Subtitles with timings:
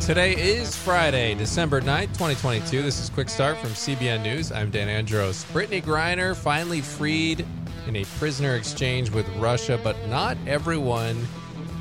[0.00, 2.82] Today is Friday, December 9th, 2022.
[2.82, 4.52] This is Quick Start from CBN News.
[4.52, 5.44] I'm Dan Andros.
[5.46, 7.44] Brittney Griner finally freed
[7.86, 11.26] in a prisoner exchange with Russia, but not everyone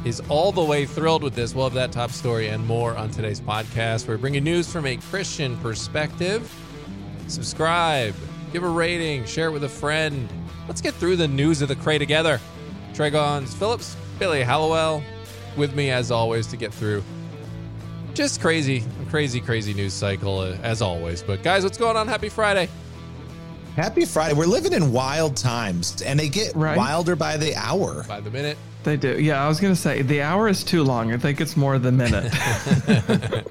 [0.05, 1.53] is all the way thrilled with this.
[1.53, 4.07] We'll have that top story and more on today's podcast.
[4.07, 6.51] We're bringing news from a Christian perspective.
[7.27, 8.15] Subscribe,
[8.53, 10.29] give a rating, share it with a friend.
[10.67, 12.39] Let's get through the news of the Cray together.
[12.93, 15.03] Tre Goins-Phillips, Billy Hallowell,
[15.57, 17.03] with me as always to get through
[18.15, 21.21] just crazy, crazy, crazy news cycle uh, as always.
[21.21, 22.07] But guys, what's going on?
[22.07, 22.69] Happy Friday.
[23.75, 24.33] Happy Friday.
[24.33, 26.77] We're living in wild times and they get Right.
[26.77, 28.05] wilder by the hour.
[28.07, 28.57] By the minute.
[28.83, 29.19] They do.
[29.19, 31.11] Yeah, I was gonna say the hour is too long.
[31.11, 32.31] I think it's more the minute.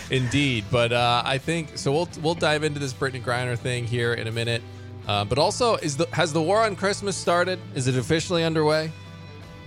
[0.10, 1.92] Indeed, but uh, I think so.
[1.92, 4.60] We'll we'll dive into this Brittney Griner thing here in a minute.
[5.06, 7.60] Uh, but also, is the has the war on Christmas started?
[7.74, 8.90] Is it officially underway?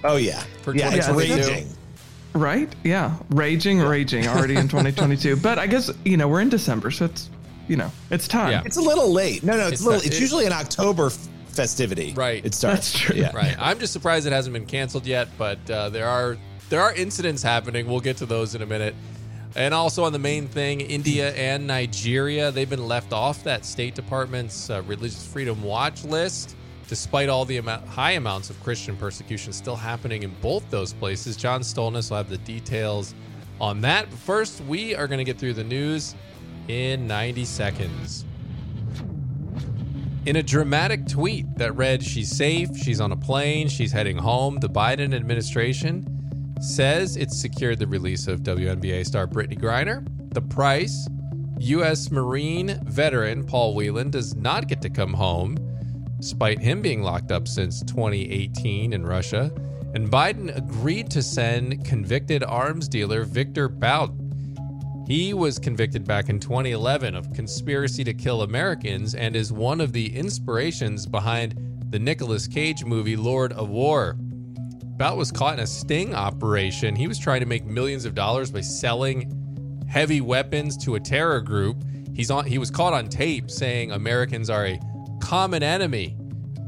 [0.04, 0.44] Oh, yeah.
[0.64, 1.68] For yeah, it's raging.
[2.34, 2.74] Right?
[2.84, 3.16] Yeah.
[3.30, 5.38] Raging, raging already in 2022.
[5.38, 7.30] But I guess, you know, we're in December, so it's
[7.68, 8.52] you know, it's time.
[8.52, 8.64] Yeah.
[8.66, 9.42] It's a little late.
[9.44, 10.00] No, no, it's, It's a little.
[10.00, 12.14] not- It's it- usually an October f- festivity.
[12.14, 12.44] Right.
[12.46, 12.92] It starts.
[12.92, 13.16] That's true.
[13.16, 13.34] Yeah.
[13.34, 13.56] Right.
[13.58, 16.38] I'm just surprised it hasn't been canceled yet, but uh, there are
[16.70, 17.88] there are incidents happening.
[17.88, 18.96] We'll get to those in a minute.
[19.56, 23.94] And also on the main thing, India and Nigeria, they've been left off that State
[23.94, 26.56] Department's uh, religious freedom watch list,
[26.94, 31.36] despite all the amount, high amounts of Christian persecution still happening in both those places.
[31.36, 33.16] John Stolness will have the details
[33.60, 34.08] on that.
[34.12, 36.14] But first, we are going to get through the news
[36.68, 38.26] in 90 seconds.
[40.28, 44.60] In a dramatic tweet that read, She's safe, she's on a plane, she's heading home,
[44.60, 46.06] the Biden administration
[46.62, 50.08] says it's secured the release of WNBA star Brittney Griner.
[50.32, 51.08] The price
[51.58, 52.12] U.S.
[52.12, 55.58] Marine veteran Paul Whelan does not get to come home,
[56.24, 59.52] despite him being locked up since 2018 in Russia.
[59.94, 64.12] And Biden agreed to send convicted arms dealer Victor Bout
[65.06, 69.92] he was convicted back in 2011 of conspiracy to kill Americans and is one of
[69.92, 74.16] the inspirations behind the Nicolas Cage movie Lord of War.
[74.18, 76.96] Bout was caught in a sting operation.
[76.96, 81.42] He was trying to make millions of dollars by selling heavy weapons to a terror
[81.42, 81.84] group.
[82.14, 82.46] He's on.
[82.46, 84.80] He was caught on tape saying Americans are a
[85.24, 86.18] common enemy,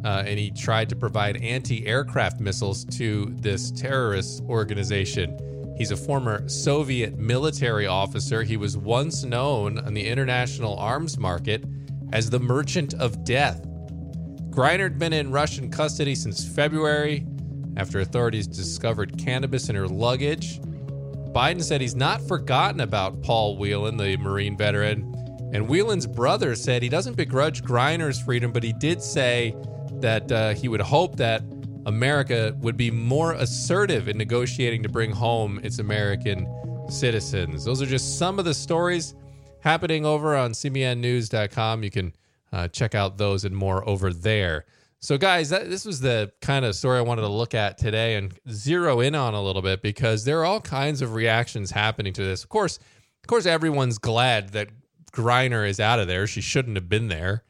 [0.05, 5.38] uh, and he tried to provide anti-aircraft missiles to this terrorist organization.
[5.77, 8.44] He's a former Soviet military officer.
[8.44, 11.65] He was once known on the international arms market
[12.13, 13.61] as the Merchant of Death.
[14.51, 17.27] Griner had been in Russian custody since February
[17.75, 20.61] after authorities discovered cannabis in her luggage.
[21.33, 25.11] Biden said he's not forgotten about Paul Whelan, the Marine veteran.
[25.53, 29.56] And Whelan's brother said he doesn't begrudge Griner's freedom, but he did say
[30.01, 31.44] that uh, he would hope that
[31.85, 36.47] America would be more assertive in negotiating to bring home its American
[36.89, 37.63] citizens.
[37.63, 39.16] Those are just some of the stories
[39.61, 41.83] happening over on CBNNews.com.
[41.83, 42.13] You can
[42.51, 44.66] uh, check out those and more over there.
[45.00, 48.16] So, guys, that, this was the kind of story I wanted to look at today
[48.16, 52.13] and zero in on a little bit because there are all kinds of reactions happening
[52.13, 52.44] to this.
[52.44, 54.69] Of course, of course, everyone's glad that
[55.15, 56.27] Griner is out of there.
[56.27, 57.43] She shouldn't have been there.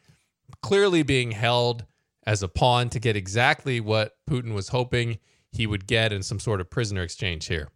[0.61, 1.85] Clearly, being held
[2.25, 5.19] as a pawn to get exactly what Putin was hoping
[5.51, 7.69] he would get in some sort of prisoner exchange here.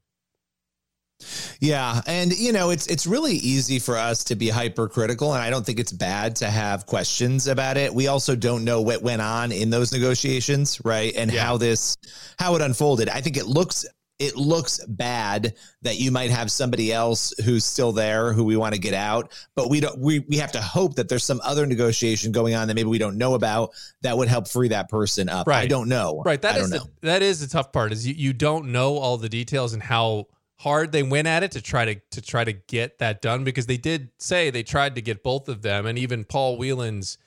[1.60, 5.50] Yeah, and you know, it's it's really easy for us to be hypercritical, and I
[5.50, 7.94] don't think it's bad to have questions about it.
[7.94, 11.14] We also don't know what went on in those negotiations, right?
[11.16, 11.44] And Yeah.
[11.44, 11.98] how this
[12.38, 13.10] how it unfolded.
[13.10, 13.86] I think it looks
[14.20, 18.76] it looks bad that you might have somebody else who's still there who we want
[18.76, 21.66] to get out, but we don't we we have to hope that there's some other
[21.66, 23.72] negotiation going on that maybe we don't know about
[24.02, 25.48] that would help free that person up.
[25.48, 25.64] right.
[25.64, 26.22] I don't know.
[26.26, 26.42] Right.
[26.42, 29.30] That is the, that is the tough part is you, you don't know all the
[29.30, 33.00] details and how hard they went at it to try to to try to get
[33.00, 36.26] that done because they did say they tried to get both of them and even
[36.26, 37.18] Paul Whelan's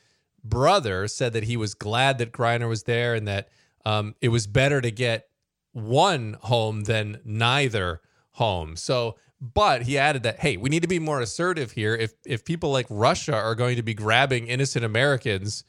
[0.44, 3.48] brother said that he was glad that Griner was there and that
[3.86, 5.28] um, it was better to get
[5.72, 8.00] one home than neither
[8.32, 8.76] home.
[8.76, 11.94] So, but he added that hey, we need to be more assertive here.
[11.94, 15.64] If if people like Russia are going to be grabbing innocent Americans,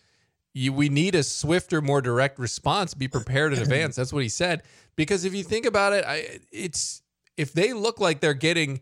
[0.54, 2.94] you, we need a swifter, more direct response.
[2.94, 3.96] Be prepared in advance.
[3.96, 4.64] That's what he said.
[4.96, 7.02] Because if you think about it, I, it's
[7.38, 8.82] if they look like they're getting,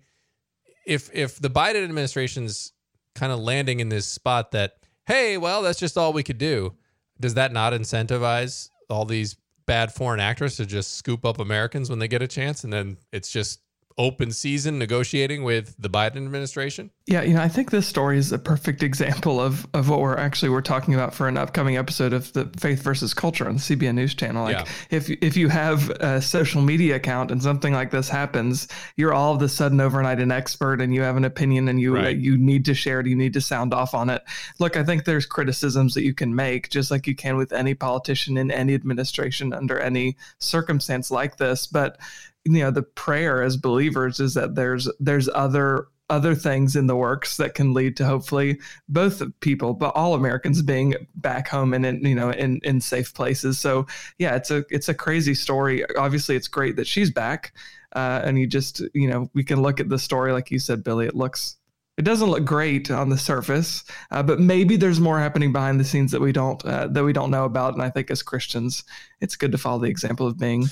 [0.86, 2.74] if if the Biden administration's
[3.16, 4.74] kind of landing in this spot that,
[5.06, 6.76] hey, well, that's just all we could do.
[7.20, 12.00] Does that not incentivize all these bad foreign actors to just scoop up Americans when
[12.00, 13.62] they get a chance, and then it's just
[14.02, 16.90] open season negotiating with the Biden administration?
[17.06, 20.18] Yeah, you know, I think this story is a perfect example of of what we're
[20.18, 23.60] actually we're talking about for an upcoming episode of the Faith versus Culture on the
[23.60, 24.44] CBN News Channel.
[24.44, 24.66] Like, yeah.
[24.90, 29.36] if if you have a social media account and something like this happens, you're all
[29.36, 32.18] of a sudden overnight an expert and you have an opinion and you right.
[32.18, 33.06] you need to share it.
[33.06, 34.24] You need to sound off on it.
[34.58, 37.76] Look, I think there's criticisms that you can make, just like you can with any
[37.76, 41.68] politician in any administration under any circumstance like this.
[41.68, 42.00] But
[42.46, 46.96] you know the prayer as believers is that there's there's other other things in the
[46.96, 48.60] works that can lead to hopefully
[48.90, 53.14] both people but all americans being back home and in you know in in safe
[53.14, 53.86] places so
[54.18, 57.54] yeah it's a it's a crazy story obviously it's great that she's back
[57.94, 60.84] uh, and you just you know we can look at the story like you said
[60.84, 61.58] billy it looks
[61.98, 65.84] it doesn't look great on the surface, uh, but maybe there's more happening behind the
[65.84, 67.74] scenes that we don't uh, that we don't know about.
[67.74, 68.84] And I think as Christians,
[69.20, 70.66] it's good to follow the example of being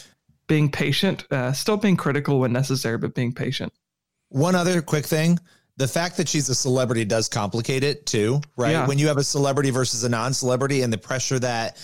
[0.50, 3.72] being patient, uh, still being critical when necessary, but being patient.
[4.28, 5.40] One other quick thing.
[5.78, 8.72] The fact that she's a celebrity does complicate it too, right?
[8.72, 8.86] Yeah.
[8.86, 11.78] When you have a celebrity versus a non-celebrity and the pressure that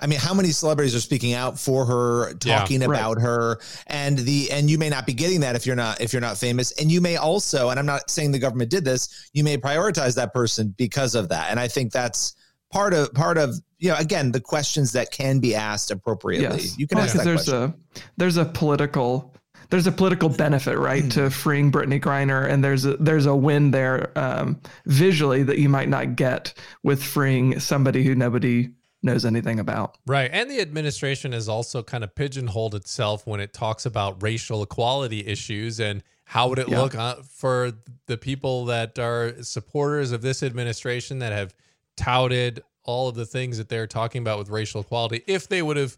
[0.00, 3.24] I mean, how many celebrities are speaking out for her, talking yeah, about right.
[3.24, 6.22] her, and the and you may not be getting that if you're not if you're
[6.22, 9.44] not famous, and you may also, and I'm not saying the government did this, you
[9.44, 12.34] may prioritize that person because of that, and I think that's
[12.72, 16.62] part of part of you know again the questions that can be asked appropriately.
[16.62, 16.78] Yes.
[16.78, 17.74] You can well, ask that there's question.
[17.96, 19.34] a there's a political
[19.70, 23.70] there's a political benefit, right, to freeing Brittney Griner, and there's a there's a win
[23.70, 26.52] there um, visually that you might not get
[26.82, 28.68] with freeing somebody who nobody
[29.02, 29.96] knows anything about.
[30.06, 34.62] Right, and the administration has also kind of pigeonholed itself when it talks about racial
[34.62, 36.80] equality issues and how would it yeah.
[36.80, 37.72] look uh, for
[38.06, 41.54] the people that are supporters of this administration that have
[41.96, 45.22] touted all of the things that they're talking about with racial equality.
[45.26, 45.96] If they would have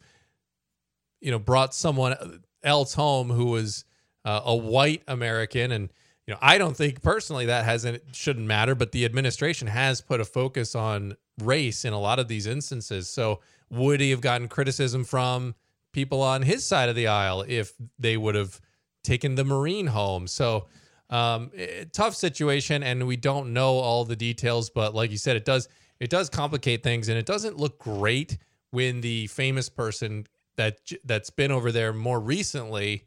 [1.20, 3.84] you know brought someone else home who was
[4.26, 5.90] uh, a white american and
[6.26, 10.20] you know i don't think personally that hasn't shouldn't matter but the administration has put
[10.20, 13.08] a focus on race in a lot of these instances.
[13.08, 15.54] So would he have gotten criticism from
[15.92, 18.60] people on his side of the aisle if they would have
[19.02, 20.26] taken the marine home?
[20.26, 20.66] So
[21.10, 25.36] um, it, tough situation and we don't know all the details but like you said
[25.36, 25.68] it does
[26.04, 28.36] it does complicate things and it doesn't look great
[28.70, 33.06] when the famous person that that's been over there more recently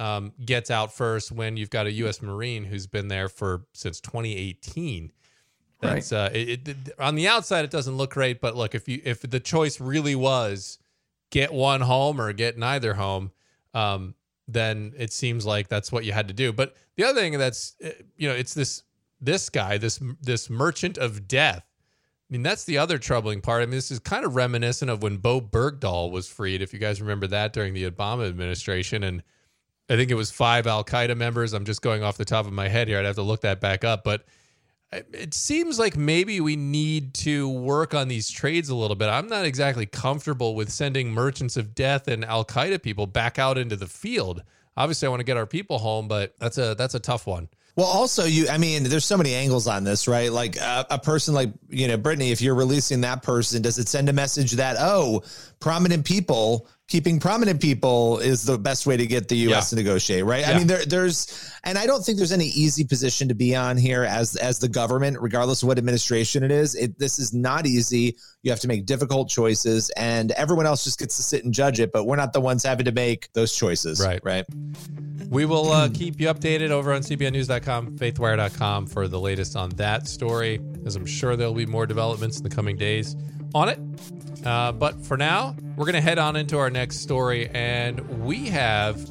[0.00, 2.20] um, gets out first when you've got a U.S.
[2.20, 5.12] Marine who's been there for since 2018.
[5.80, 6.18] That's right.
[6.18, 9.20] uh, it, it, on the outside it doesn't look great, but look if you if
[9.20, 10.78] the choice really was
[11.30, 13.30] get one home or get neither home,
[13.72, 14.16] um,
[14.48, 16.52] then it seems like that's what you had to do.
[16.52, 18.82] But the other thing that's uh, you know it's this
[19.20, 21.64] this guy this this merchant of death
[22.32, 23.62] mean, that's the other troubling part.
[23.62, 26.78] I mean, this is kind of reminiscent of when Bowe Bergdahl was freed, if you
[26.78, 29.02] guys remember that during the Obama administration.
[29.02, 29.22] And
[29.90, 31.52] I think it was five Al Qaeda members.
[31.52, 32.98] I'm just going off the top of my head here.
[32.98, 34.02] I'd have to look that back up.
[34.02, 34.24] But
[34.92, 39.08] it seems like maybe we need to work on these trades a little bit.
[39.08, 43.58] I'm not exactly comfortable with sending merchants of death and Al Qaeda people back out
[43.58, 44.42] into the field.
[44.76, 47.48] Obviously, I want to get our people home, but that's a that's a tough one.
[47.74, 50.30] Well, also, you, I mean, there's so many angles on this, right?
[50.30, 53.88] Like uh, a person like, you know, Brittney, if you're releasing that person, does it
[53.88, 55.22] send a message that, oh,
[55.58, 59.72] prominent people keeping prominent people is the best way to get the U.S.
[59.72, 59.76] Yeah.
[59.78, 60.40] to negotiate, right?
[60.40, 60.50] Yeah.
[60.50, 63.78] I mean, there, there's, and I don't think there's any easy position to be on
[63.78, 66.74] here as as the government, regardless of what administration it is.
[66.74, 68.18] It, this is not easy.
[68.42, 71.80] You have to make difficult choices, and everyone else just gets to sit and judge
[71.80, 71.92] it.
[71.92, 74.20] But we're not the ones having to make those choices, right?
[74.22, 74.44] Right.
[75.30, 80.06] We will uh, keep you updated over on CBNNews.com, FaithWire.com for the latest on that
[80.06, 83.16] story, as I'm sure there'll be more developments in the coming days
[83.54, 83.78] on it.
[84.44, 87.48] Uh, but for now, we're going to head on into our next story.
[87.50, 89.08] And we have,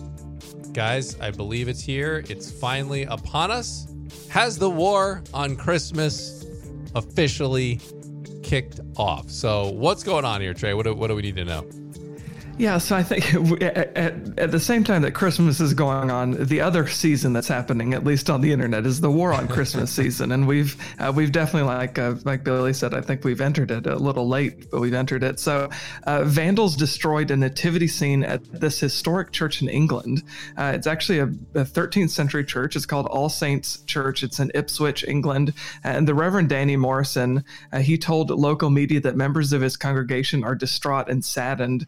[0.73, 2.23] guys, I believe it's here.
[2.29, 3.87] It's finally upon us.
[4.29, 6.45] Has the war on Christmas
[6.95, 7.79] officially
[8.43, 9.29] kicked off?
[9.29, 10.73] So, what's going on here, Tre?
[10.73, 11.65] What do, what do we need to know?
[12.61, 16.33] Yeah, so I think at, at, at, the same time that Christmas is going on,
[16.45, 19.91] the other season that's happening, at least on the internet, is the war on Christmas
[20.01, 23.71] season, and we've uh, we've definitely like uh, like Billy said, I think we've entered
[23.71, 25.39] it a little late, but we've entered it.
[25.39, 25.71] So,
[26.03, 30.21] uh, vandals destroyed a nativity scene at this historic church in England.
[30.55, 31.23] Uh, it's actually a,
[31.55, 32.75] a, 13th century church.
[32.75, 34.21] It's called All Saints Church.
[34.21, 39.15] It's in Ipswich, England, and the Reverend Danny Morrison uh, he told local media that
[39.15, 41.87] members of his congregation are distraught and saddened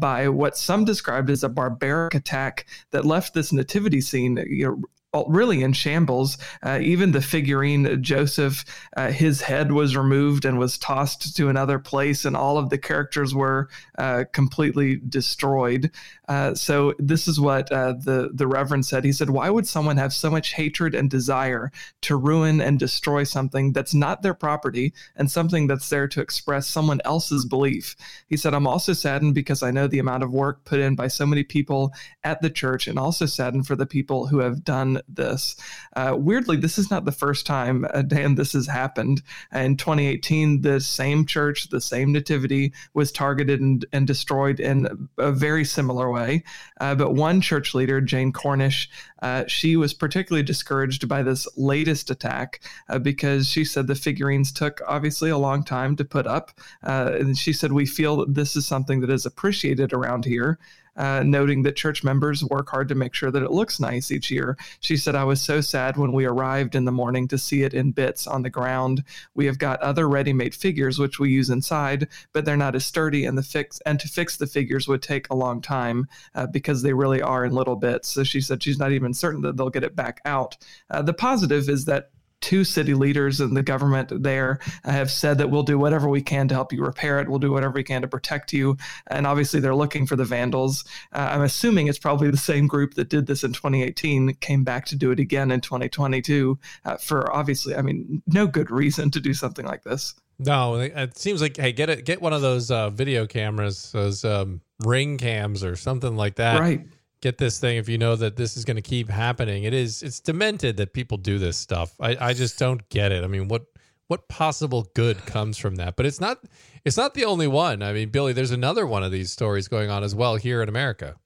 [0.00, 4.66] by by what some described as a barbaric attack that left this nativity scene you
[4.66, 4.82] know,
[5.26, 6.38] really in shambles.
[6.62, 8.64] Uh, even the figurine Joseph,
[8.96, 12.78] uh, his head was removed and was tossed to another place, and all of the
[12.78, 15.90] characters were uh, completely destroyed.
[16.28, 19.04] Uh, so this is what uh, the the Reverend said.
[19.04, 21.72] He said, "Why would someone have so much hatred and desire
[22.02, 26.68] to ruin and destroy something that's not their property and something that's there to express
[26.68, 27.96] someone else's belief?"
[28.26, 31.08] He said, "I'm also saddened because I know the amount of work put in by
[31.08, 31.92] so many people
[32.24, 35.56] at the church, and also saddened for the people who have done this.
[35.96, 39.22] Uh, weirdly, this is not the first time, uh, Dan, this has happened.
[39.52, 45.32] In 2018, the same church, the same nativity was targeted and, and destroyed in a
[45.32, 46.42] very similar way.
[46.80, 48.88] Uh, but one church leader, Jane Cornish,
[49.22, 54.52] uh, she was particularly discouraged by this latest attack uh, because she said the figurines
[54.52, 56.52] took obviously a long time to put up.
[56.82, 60.58] Uh, and she said, We feel that this is something that is appreciated around here
[60.98, 64.30] uh, noting that church members work hard to make sure that it looks nice each
[64.30, 64.58] year.
[64.80, 67.72] She said, I was so sad when we arrived in the morning to see it
[67.72, 69.04] in bits on the ground.
[69.34, 72.84] We have got other ready made figures which we use inside, but they're not as
[72.84, 76.46] sturdy, and the fix and to fix the figures would take a long time uh,
[76.46, 78.08] because they really are in little bits.
[78.08, 80.56] So she said she's not even certain that they'll get it back out.
[80.90, 85.50] Uh, the positive is that two city leaders and the government there have said that
[85.50, 87.28] we'll do whatever we can to help you repair it.
[87.28, 88.76] We'll do whatever we can to protect you.
[89.08, 90.84] And obviously, they're looking for the vandals.
[91.12, 94.86] Uh, I'm assuming it's probably the same group that did this in 2018 came back
[94.86, 99.20] to do it again in 2022 uh, for obviously, I mean, no good reason to
[99.20, 100.14] do something like this.
[100.40, 104.24] No, it seems like hey, get it, get one of those uh, video cameras, those
[104.24, 106.60] um, ring cams or something like that.
[106.60, 106.86] Right
[107.20, 109.64] get this thing if you know that this is going to keep happening.
[109.64, 111.94] It is it's demented that people do this stuff.
[112.00, 113.24] I I just don't get it.
[113.24, 113.66] I mean, what
[114.06, 115.96] what possible good comes from that?
[115.96, 116.38] But it's not
[116.84, 117.82] it's not the only one.
[117.82, 120.68] I mean, Billy, there's another one of these stories going on as well here in
[120.68, 121.16] America.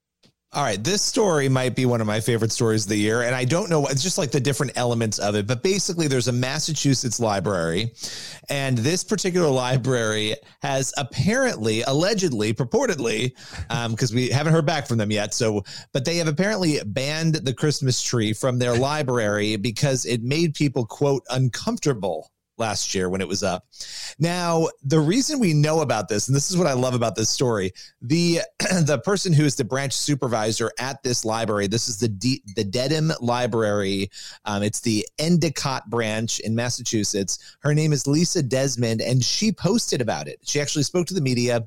[0.55, 3.35] All right, this story might be one of my favorite stories of the year, and
[3.35, 3.87] I don't know.
[3.87, 7.95] It's just like the different elements of it, but basically, there's a Massachusetts library,
[8.51, 13.33] and this particular library has apparently, allegedly, purportedly,
[13.89, 15.33] because um, we haven't heard back from them yet.
[15.33, 20.53] So, but they have apparently banned the Christmas tree from their library because it made
[20.53, 22.31] people quote uncomfortable
[22.63, 23.67] last year when it was up.
[24.19, 27.29] Now, the reason we know about this, and this is what I love about this
[27.29, 32.09] story, the the person who is the branch supervisor at this library, this is the
[32.09, 34.11] D, the Dedham Library.
[34.45, 37.57] Um, it's the Endicott branch in Massachusetts.
[37.61, 40.39] Her name is Lisa Desmond, and she posted about it.
[40.45, 41.67] She actually spoke to the media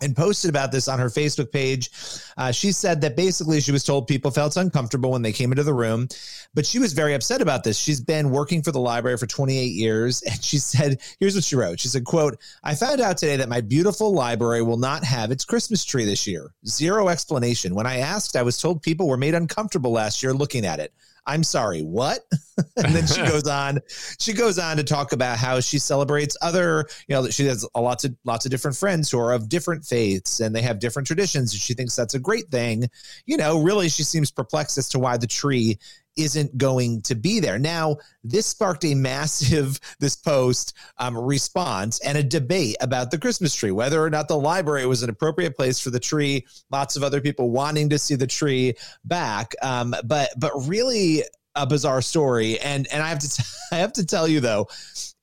[0.00, 1.90] and posted about this on her Facebook page.
[2.36, 5.62] Uh, she said that basically she was told people felt uncomfortable when they came into
[5.62, 6.08] the room,
[6.54, 7.78] but she was very upset about this.
[7.78, 11.56] She's been working for the library for 28 years, and she said, "Here's what she
[11.56, 15.30] wrote." She said, "quote I found out today that my beautiful library will not have
[15.30, 16.52] its Christmas tree this year.
[16.66, 17.74] Zero explanation.
[17.74, 20.92] When I asked, I was told people were made uncomfortable last year looking at it.
[21.26, 22.20] I'm sorry, what?
[22.76, 23.80] and then she goes on,
[24.18, 27.80] she goes on to talk about how she celebrates other, you know, she has a
[27.80, 31.06] lots of lots of different friends who are of different faiths and they have different
[31.06, 31.52] traditions.
[31.52, 32.88] And she thinks that's a great thing.
[33.26, 35.78] You know, really she seems perplexed as to why the tree
[36.16, 37.58] isn't going to be there.
[37.58, 43.54] Now, this sparked a massive, this post um, response and a debate about the Christmas
[43.54, 46.46] tree, whether or not the library was an appropriate place for the tree.
[46.70, 49.54] Lots of other people wanting to see the tree back.
[49.62, 51.22] Um, but, but really
[51.54, 52.58] a bizarre story.
[52.60, 53.42] And, and I have to, t-
[53.72, 54.68] I have to tell you though,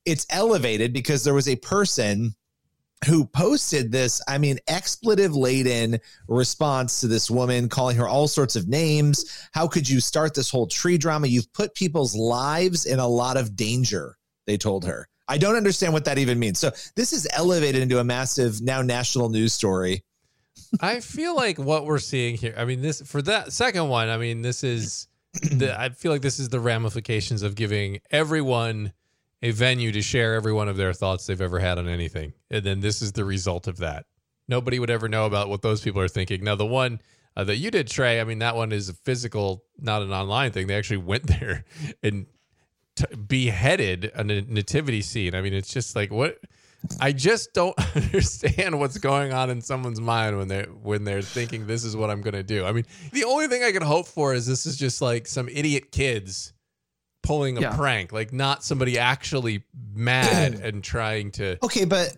[0.04, 2.34] it's elevated because there was a person
[3.04, 8.56] who posted this, I mean, expletive laden response to this woman, calling her all sorts
[8.56, 9.48] of names.
[9.52, 11.26] How could you start this whole tree drama?
[11.26, 15.08] You've put people's lives in a lot of danger, they told her.
[15.26, 16.58] I don't understand what that even means.
[16.58, 20.04] So this is elevated into a massive, now national news story.
[20.80, 24.18] I feel like what we're seeing here, I mean, this for that second one, I
[24.18, 28.92] mean, this is the, I feel like this is the ramifications of giving everyone
[29.44, 32.32] a venue to share every one of their thoughts they've ever had on anything.
[32.50, 34.06] And then this is the result of that.
[34.48, 36.42] Nobody would ever know about what those people are thinking.
[36.42, 36.98] Now, the one
[37.36, 40.52] uh, that you did, Tre, I mean, that one is a physical, not an online
[40.52, 40.66] thing.
[40.66, 41.66] They actually went there
[42.02, 42.24] and
[42.96, 45.34] t- beheaded a nativity scene.
[45.34, 46.38] I mean, it's just like, what?
[46.98, 51.66] I just don't understand what's going on in someone's mind when they're when they're thinking
[51.66, 52.64] this is what I'm to do.
[52.64, 55.50] I mean, the only thing I can hope for is this is just like some
[55.50, 56.53] idiot kids
[57.24, 57.76] pulling a yeah.
[57.76, 59.64] prank, like not somebody actually
[59.94, 61.58] mad and trying to.
[61.64, 62.16] Okay, but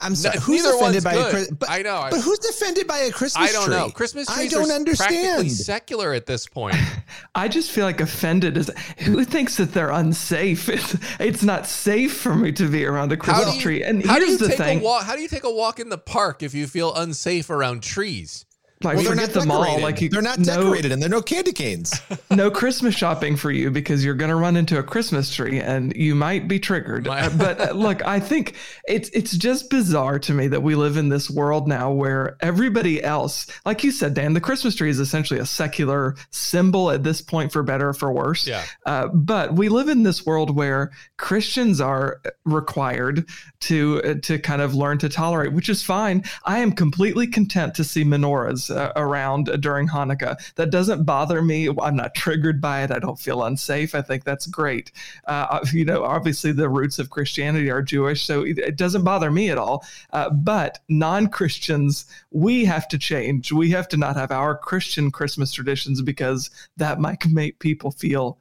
[0.00, 0.36] I'm sorry.
[0.36, 1.50] No, who's offended by good.
[1.50, 1.54] a?
[1.54, 2.08] But, I know.
[2.10, 3.56] But who's offended by a Christmas tree?
[3.56, 3.76] I don't tree?
[3.76, 3.90] know.
[3.90, 5.50] Christmas trees I don't understand.
[5.50, 6.76] secular at this point.
[7.34, 10.68] I just feel like offended is who thinks that they're unsafe.
[10.74, 13.82] It's, it's not safe for me to be around a Christmas you, tree.
[13.84, 15.50] And how here's do you the take thing: a walk, how do you take a
[15.50, 18.44] walk in the park if you feel unsafe around trees?
[18.84, 19.80] Like well, they're not the mall.
[19.80, 22.00] Like you, they're not decorated, no, and there are no candy canes.
[22.30, 25.94] no Christmas shopping for you because you're going to run into a Christmas tree and
[25.96, 27.08] you might be triggered.
[27.08, 30.96] Uh, but uh, look, I think it's it's just bizarre to me that we live
[30.96, 35.00] in this world now where everybody else, like you said, Dan, the Christmas tree is
[35.00, 38.46] essentially a secular symbol at this point, for better or for worse.
[38.46, 38.64] Yeah.
[38.84, 43.28] Uh, but we live in this world where Christians are required
[43.60, 46.24] to uh, to kind of learn to tolerate, which is fine.
[46.44, 50.36] I am completely content to see menorahs uh, around during Hanukkah.
[50.56, 51.68] That doesn't bother me.
[51.80, 52.90] I'm not triggered by it.
[52.90, 53.94] I don't feel unsafe.
[53.94, 54.92] I think that's great.
[55.26, 59.50] Uh, you know, obviously the roots of Christianity are Jewish, so it doesn't bother me
[59.50, 59.84] at all.
[60.12, 63.52] Uh, but non Christians, we have to change.
[63.52, 68.38] We have to not have our Christian Christmas traditions because that might make people feel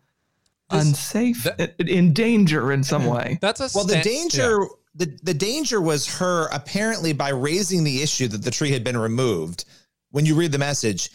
[0.70, 3.38] this, unsafe, that, in danger in some way.
[3.42, 3.86] That's a well.
[3.86, 4.60] the danger.
[4.62, 4.68] Yeah.
[4.96, 8.98] The, the danger was her apparently by raising the issue that the tree had been
[8.98, 9.66] removed
[10.13, 11.10] when you read the message,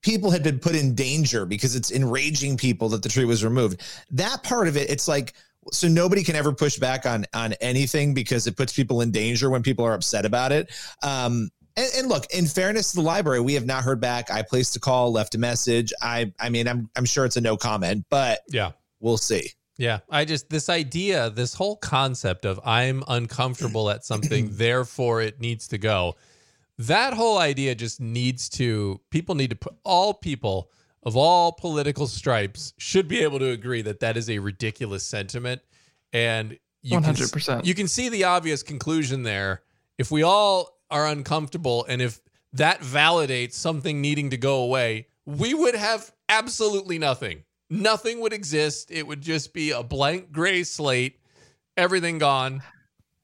[0.00, 3.82] people had been put in danger because it's enraging people that the tree was removed.
[4.12, 5.34] That part of it, it's like
[5.72, 9.50] so nobody can ever push back on on anything because it puts people in danger
[9.50, 10.70] when people are upset about it.
[11.02, 14.30] Um, and, and, look, in fairness to the library, we have not heard back.
[14.30, 15.92] I placed a call, left a message.
[16.00, 18.70] I I mean, I'm I'm sure it's a no comment, but yeah,
[19.00, 19.50] we'll see.
[19.78, 25.40] Yeah, I just this idea, this whole concept of I'm uncomfortable at something, therefore it
[25.40, 26.14] needs to go
[26.78, 30.70] that whole idea just needs to people need to put all people
[31.02, 35.60] of all political stripes should be able to agree that that is a ridiculous sentiment.
[36.12, 37.46] And you 100%.
[37.46, 39.62] Can, you can see the obvious conclusion there.
[39.98, 42.20] If we all are uncomfortable and if
[42.52, 47.44] that validates something needing to go away we would have absolutely nothing.
[47.70, 48.90] Nothing would exist.
[48.90, 51.18] It would just be a blank gray slate
[51.76, 52.62] everything gone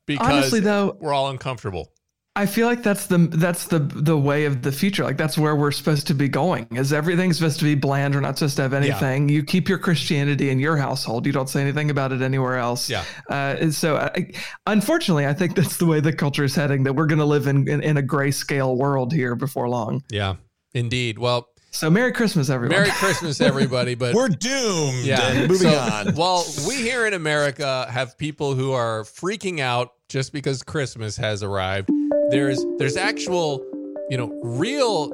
[0.07, 1.93] because Honestly, though, we're all uncomfortable
[2.37, 5.03] I feel like that's the that's the the way of the future.
[5.03, 6.69] Like that's where we're supposed to be going.
[6.71, 8.15] Is everything's supposed to be bland?
[8.15, 9.29] We're not supposed to have anything.
[9.29, 9.35] Yeah.
[9.35, 11.27] You keep your Christianity in your household.
[11.27, 12.89] You don't say anything about it anywhere else.
[12.89, 13.05] Yeah.
[13.29, 14.31] Uh, so, I,
[14.67, 16.85] unfortunately, I think that's the way the culture is heading.
[16.85, 20.05] That we're going to live in, in in a grayscale world here before long.
[20.09, 20.37] Yeah,
[20.73, 21.19] indeed.
[21.19, 22.79] Well, so Merry Christmas, everyone.
[22.79, 23.97] Merry Christmas, everybody.
[23.97, 25.05] But we're doomed.
[25.05, 25.47] Yeah.
[25.49, 26.15] moving so, on.
[26.15, 31.43] Well, we here in America have people who are freaking out just because Christmas has
[31.43, 31.91] arrived
[32.31, 33.65] there's there's actual,
[34.09, 35.13] you know, real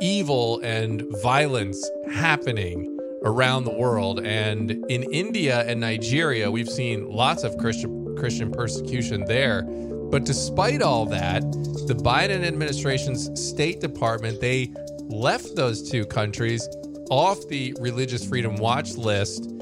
[0.00, 4.20] evil and violence happening around the world.
[4.24, 9.62] And in India and Nigeria we've seen lots of Christian Christian persecution there.
[10.10, 11.42] But despite all that
[11.86, 16.68] the Biden administration's state department they left those two countries
[17.10, 19.52] off the religious freedom watch list.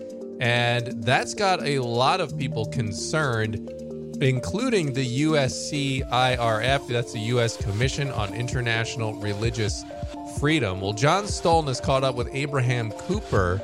[0.40, 3.70] And that's got a lot of people concerned
[4.20, 7.56] including the USCIRF, that's the U.S.
[7.56, 9.84] Commission on International Religious
[10.38, 10.80] Freedom.
[10.80, 13.60] Well, John Stolen has caught up with Abraham Cooper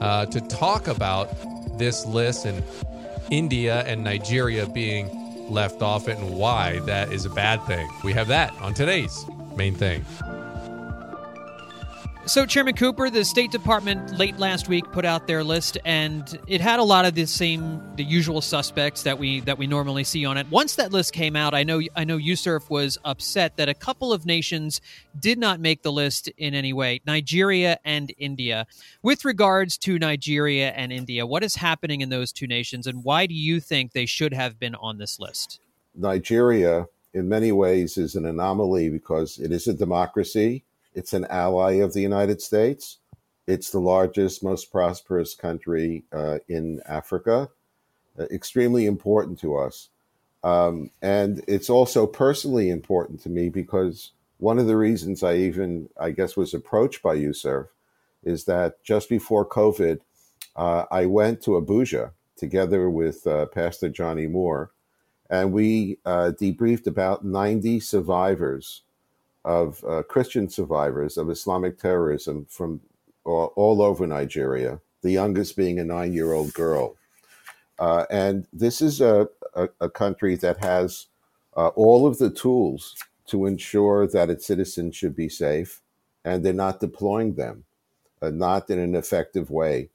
[0.00, 1.30] uh, to talk about
[1.78, 2.62] this list and
[3.30, 5.08] India and Nigeria being
[5.48, 7.88] left off it and why that is a bad thing.
[8.04, 9.24] We have that on today's
[9.56, 10.04] main thing.
[12.24, 16.60] So, Chairman Cooper, the State Department late last week put out their list, and it
[16.60, 20.24] had a lot of the same, the usual suspects that we that we normally see
[20.24, 20.46] on it.
[20.48, 24.12] Once that list came out, I know I know USCIRF was upset that a couple
[24.12, 24.80] of nations
[25.18, 28.68] did not make the list in any way: Nigeria and India.
[29.02, 33.26] With regards to Nigeria and India, what is happening in those two nations, and why
[33.26, 35.58] do you think they should have been on this list?
[35.96, 40.62] Nigeria, in many ways, is an anomaly because it is a democracy
[40.94, 42.98] it's an ally of the United States.
[43.46, 47.48] It's the largest, most prosperous country uh, in Africa.
[48.18, 49.88] Uh, extremely important to us.
[50.44, 55.88] Um, and it's also personally important to me because one of the reasons I even,
[55.98, 57.68] I guess, was approached by USCIRF
[58.24, 60.00] is that just before COVID,
[60.56, 64.72] uh, I went to Abuja together with uh, Pastor Johnny Moore,
[65.30, 68.82] and we uh, debriefed about 90 survivors
[69.44, 72.80] of uh, Christian survivors of Islamic terrorism from
[73.24, 76.96] all, all over Nigeria, the youngest being a nine year old girl.
[77.78, 81.06] Uh, and this is a, a, a country that has
[81.56, 85.80] uh, all of the tools to ensure that its citizens should be safe,
[86.24, 87.64] and they're not deploying them,
[88.20, 89.88] uh, not in an effective way.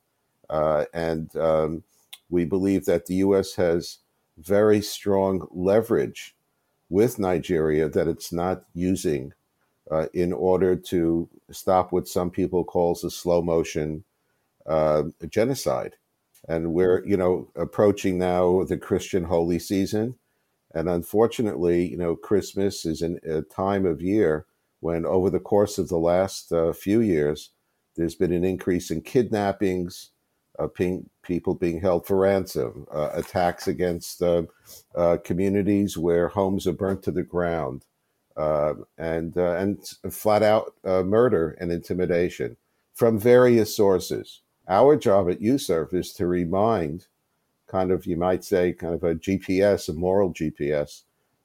[0.49, 1.83] Uh, and um,
[2.29, 3.55] we believe that the U.S.
[3.55, 3.99] has
[4.37, 6.35] very strong leverage
[6.89, 9.33] with Nigeria that it's not using
[9.91, 14.03] uh, in order to stop what some people calls a slow motion
[14.65, 15.95] uh, genocide.
[16.47, 20.15] And we're, you know, approaching now the Christian holy season.
[20.73, 24.45] And unfortunately, you know, Christmas is a time of year
[24.79, 27.51] when over the course of the last uh, few years,
[27.95, 30.11] there's been an increase in kidnappings,
[30.59, 30.67] uh,
[31.27, 34.43] people being held for ransom, uh, attacks against uh,
[34.95, 37.85] uh, communities where homes are burnt to the ground,
[38.35, 42.57] uh, and and flat out murder and intimidation
[42.95, 44.41] from various sources.
[44.69, 47.07] Our job at USCIRF is to remind,
[47.67, 51.03] kind of you might say, kind of a GPS, a moral GPS,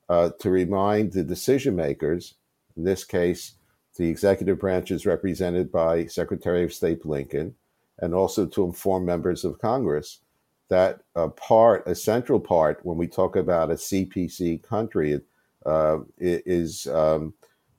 [0.09, 2.35] to remind the decision makers
[2.77, 3.55] in this case,
[3.97, 7.53] the executive branch is represented by Secretary of State Blinken,
[7.99, 10.21] and also to inform members of Congress
[10.69, 15.21] that a part, a central part, when we talk about a CPC country,
[15.67, 17.35] uh, is um,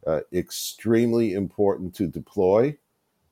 [0.06, 2.78] uh, extremely important to deploy.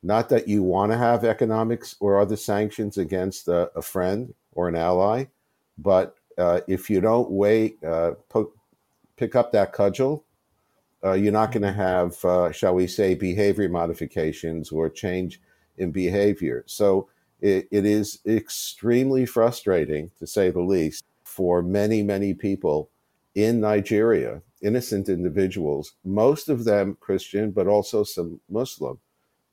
[0.02, 4.68] Not that you want to have economics or other sanctions against a, a friend or
[4.68, 5.26] an ally,
[5.78, 8.52] but uh, if you don't wait, uh, po-
[9.16, 10.24] pick up that cudgel
[11.04, 15.40] uh, you're not going to have, uh, shall we say, behavior modifications or change
[15.76, 16.64] in behavior.
[16.66, 17.08] So
[17.40, 22.90] it, it is extremely frustrating, to say the least, for many, many people
[23.34, 28.98] in Nigeria, innocent individuals, most of them Christian, but also some Muslim.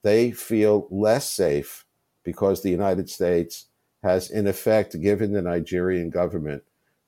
[0.01, 1.85] They feel less safe
[2.23, 3.65] because the United States
[4.03, 6.63] has, in effect, given the Nigerian government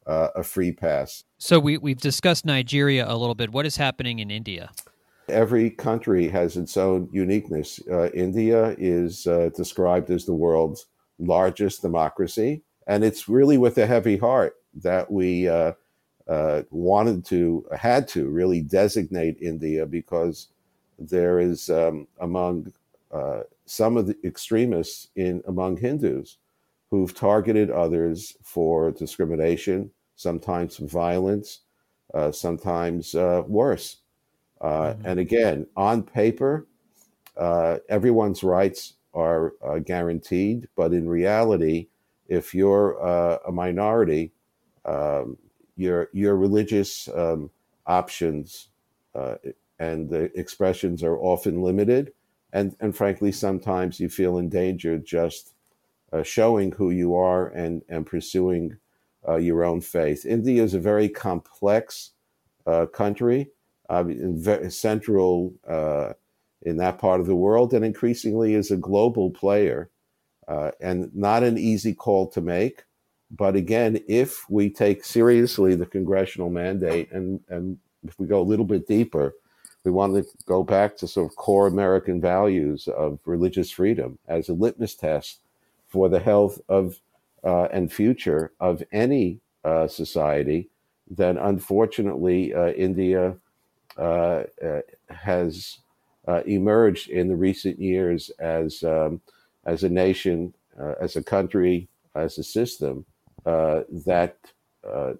[0.07, 1.23] uh, a free pass.
[1.37, 3.51] So we, we've discussed Nigeria a little bit.
[3.51, 4.71] What is happening in India?
[5.29, 7.79] Every country has its own uniqueness.
[7.89, 10.87] Uh, India is uh, described as the world's
[11.19, 15.73] largest democracy, and it's really with a heavy heart that we uh,
[16.27, 20.47] uh, wanted to, had to really designate India because
[20.97, 22.71] there is um, among
[23.11, 26.37] uh, some of the extremists in among Hindus
[26.89, 31.61] who've targeted others for discrimination, sometimes violence,
[32.13, 34.00] uh, sometimes uh, worse.
[34.61, 35.05] Uh, mm-hmm.
[35.05, 36.67] And again, on paper,
[37.35, 41.87] uh, everyone's rights are uh, guaranteed, but in reality,
[42.27, 44.31] if you're uh, a minority,
[44.85, 45.37] um,
[45.75, 47.49] your your religious um,
[47.87, 48.69] options
[49.79, 52.13] and the expressions are often limited,
[52.53, 55.53] and and frankly, sometimes you feel endangered just
[56.13, 58.77] uh, showing who you are and, and pursuing
[59.27, 60.25] uh, your own faith.
[60.25, 62.11] India is a very complex
[62.67, 63.49] uh, country,
[63.99, 66.13] very central uh,
[66.63, 69.89] in that part of the world, and increasingly is a global player,
[70.47, 72.83] uh, and not an easy call to make.
[73.31, 77.77] But again, if we take seriously the congressional mandate, and, and
[78.07, 79.33] if we go a little bit deeper,
[79.83, 84.49] we want to go back to sort of core American values of religious freedom as
[84.49, 85.39] a litmus test
[85.87, 86.99] for the health of
[87.43, 90.69] uh, and future of any uh, society,
[91.09, 93.35] then unfortunately uh, India
[93.97, 95.79] uh, uh, has
[96.27, 99.21] uh, emerged in the recent years as um,
[99.65, 100.53] as a nation,
[100.99, 103.05] as a country, as a system
[103.45, 104.35] that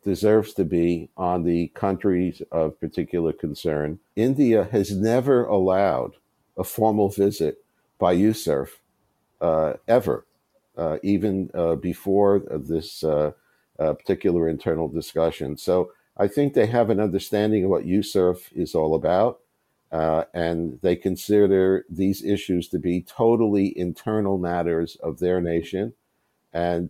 [0.04, 4.00] deserves to be on the countries of particular concern.
[4.16, 6.14] India has never allowed
[6.58, 7.64] a formal visit
[8.00, 8.70] by USCIRF
[9.88, 10.26] ever
[10.78, 13.32] uh, even uh, before this uh,
[13.80, 15.58] uh, particular internal discussion.
[15.58, 19.40] So I think they have an understanding of what USCIRF is all about,
[19.92, 25.94] uh, and they consider these issues to be totally internal matters of their nation,
[26.54, 26.90] and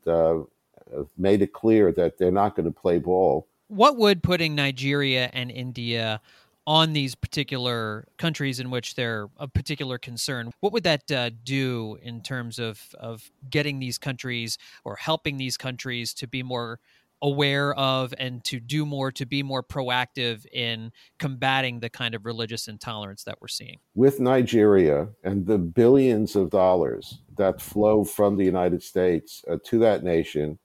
[1.18, 3.48] made it clear that they're not going to play ball.
[3.68, 6.20] What would putting Nigeria and India
[6.68, 10.52] on these particular countries in which they're of particular concern.
[10.60, 15.58] What would that uh, do in terms of of getting these countries or helping these
[15.58, 16.80] countries to be more
[17.22, 22.26] aware of and to do more to be more proactive in combating the kind of
[22.26, 23.78] religious intolerance that we're seeing.
[23.96, 29.80] With Nigeria and the billions of dollars that flow from the United States uh, to
[29.80, 30.58] that nation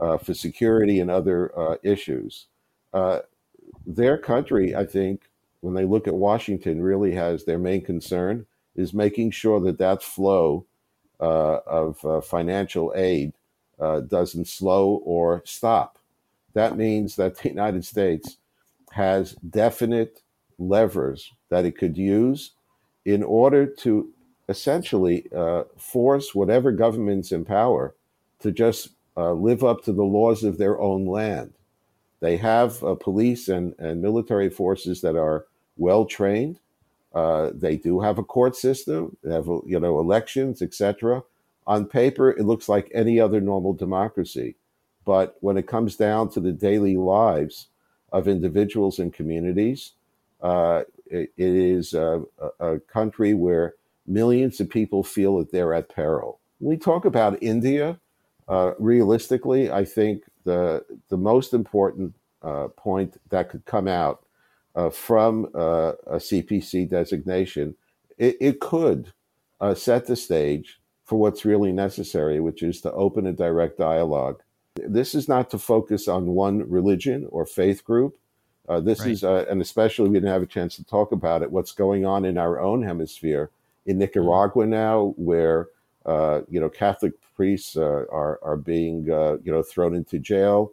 [0.00, 2.46] uh, for security and other uh, issues
[2.92, 3.20] uh,
[3.86, 5.28] their country I think
[5.60, 10.02] when they look at Washington, really has their main concern is making sure that that
[10.02, 10.66] flow
[11.20, 13.32] uh, of uh, financial aid
[13.80, 15.98] uh, doesn't slow or stop.
[16.54, 18.38] That means that the United States
[18.92, 20.22] has definite
[20.58, 22.52] levers that it could use
[23.04, 24.10] in order to
[24.48, 27.94] essentially uh, force whatever government's in power
[28.40, 31.52] to just uh, live up to the laws of their own land.
[32.20, 36.58] They have uh, police and, and military forces that are well trained.
[37.14, 39.16] Uh, they do have a court system.
[39.22, 41.22] They have you know elections, etc.
[41.66, 44.56] On paper, it looks like any other normal democracy,
[45.04, 47.68] but when it comes down to the daily lives
[48.12, 49.92] of individuals and communities,
[50.42, 52.22] uh, it, it is a,
[52.60, 53.74] a, country where
[54.06, 56.38] millions of people feel that they're at peril.
[56.58, 57.98] When we talk about India,
[58.46, 64.24] uh, realistically, I think the the most important uh, point that could come out
[64.74, 67.74] uh, from uh, a CPC designation,
[68.18, 69.12] it, it could
[69.60, 74.42] uh, set the stage for what's really necessary, which is to open a direct dialogue.
[74.76, 78.16] This is not to focus on one religion or faith group.
[78.68, 79.10] Uh, this right.
[79.10, 82.06] is, uh, and especially we didn't have a chance to talk about it, what's going
[82.06, 83.50] on in our own hemisphere
[83.84, 85.68] in Nicaragua now, where
[86.06, 90.72] uh, you know Catholic priests are are being you know thrown into jail.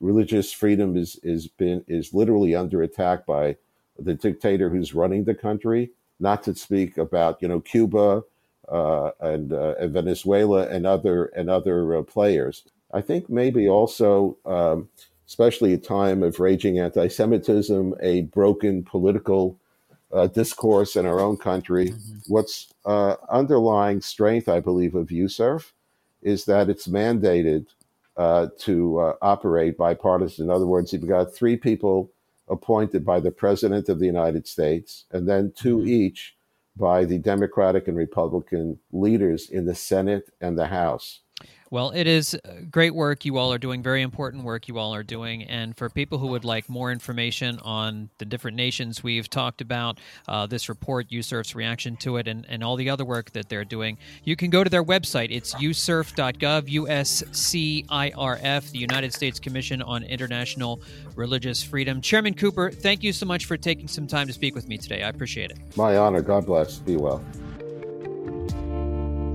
[0.00, 3.56] religious freedom is is been is literally under attack by
[3.98, 5.90] the dictator who's running the country.
[6.20, 8.20] Not to speak about you know Cuba, uh,
[9.20, 12.64] and, uh, and, Venezuela and other and other uh, players.
[12.92, 14.88] I think maybe also, um,
[15.26, 19.58] especially a time of raging anti-Semitism, a broken political
[20.12, 21.90] uh, discourse in our own country.
[21.90, 22.18] Mm-hmm.
[22.28, 25.72] What's uh, underlying strength, I believe, of USCIRF
[26.22, 27.66] is that it's mandated
[28.16, 30.46] uh, to operate bipartisan.
[30.46, 32.10] In other words, you've got three people
[32.48, 35.88] appointed by the President of the United States, and then 2 mm-hmm.
[35.88, 36.34] each
[36.78, 41.20] by the Democratic and Republican leaders in the Senate and the House.
[41.70, 42.38] Well, it is uh,
[42.70, 45.42] great work you all are doing, very important work you all are doing.
[45.44, 49.98] And for people who would like more information on the different nations we've talked about,
[50.28, 53.66] uh, this report, USCIRF's reaction to it, and, and all the other work that they're
[53.66, 55.28] doing, you can go to their website.
[55.30, 60.80] It's uscirf.gov, USCIRF, the United States Commission on International
[61.16, 62.00] Religious Freedom.
[62.00, 65.02] Chairman Cooper, thank you so much for taking some time to speak with me today.
[65.02, 65.58] I appreciate it.
[65.76, 66.22] My honor.
[66.22, 66.78] God bless.
[66.78, 67.22] Be well.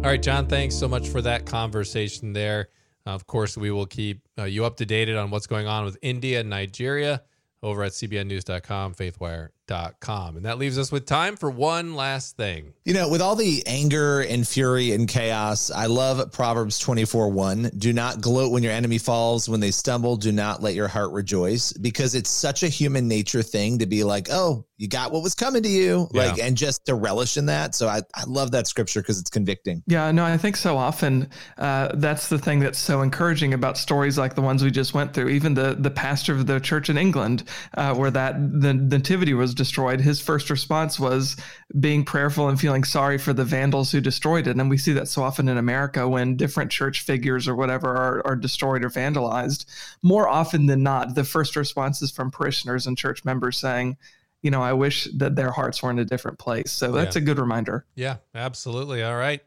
[0.03, 2.67] All right, John, thanks so much for that conversation there.
[3.05, 5.97] Of course, we will keep uh, you up to date on what's going on with
[6.01, 7.23] India and Nigeria
[7.61, 10.35] over at cbnnews.com, faithwire.com.
[10.35, 12.73] And that leaves us with time for one last thing.
[12.83, 17.71] You know, with all the anger and fury and chaos, I love Proverbs 24 1.
[17.77, 19.47] Do not gloat when your enemy falls.
[19.47, 23.41] When they stumble, do not let your heart rejoice because it's such a human nature
[23.41, 26.25] thing to be like, oh, you got what was coming to you yeah.
[26.25, 27.75] like and just to relish in that.
[27.75, 29.83] So i, I love that scripture because it's convicting.
[29.88, 34.17] Yeah no i think so often uh, that's the thing that's so encouraging about stories
[34.17, 35.29] like the ones we just went through.
[35.29, 37.43] Even the the pastor of the church in england
[37.75, 41.36] uh, where that the nativity was destroyed his first response was
[41.79, 44.55] being prayerful and feeling sorry for the vandals who destroyed it.
[44.55, 48.25] And we see that so often in america when different church figures or whatever are,
[48.25, 49.65] are destroyed or vandalized.
[50.01, 53.97] More often than not the first response is from parishioners and church members saying
[54.43, 56.71] you know, I wish that their hearts were in a different place.
[56.71, 57.21] So that's yeah.
[57.21, 57.86] a good reminder.
[57.95, 59.01] Yeah, absolutely.
[59.01, 59.41] All right.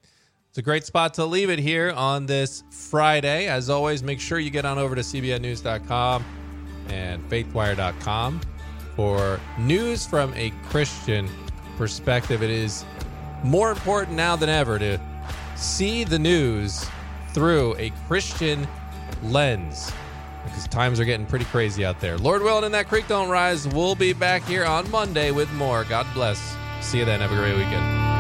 [0.48, 3.46] It's a great spot to leave it here on this Friday.
[3.46, 6.24] As always, make sure you get on over to cbnnews.com
[6.88, 8.40] and faithwire.com
[8.96, 11.28] for news from a Christian
[11.76, 12.42] perspective.
[12.42, 12.86] It is
[13.44, 14.98] more important now than ever to
[15.56, 16.88] see the news
[17.34, 18.66] through a Christian
[19.24, 19.92] lens
[20.46, 22.16] because times are getting pretty crazy out there.
[22.18, 23.68] Lord willing, and that creek don't rise.
[23.68, 25.84] We'll be back here on Monday with more.
[25.84, 26.56] God bless.
[26.80, 27.20] See you then.
[27.20, 28.15] Have a great weekend.